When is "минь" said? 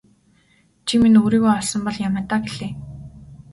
1.01-1.19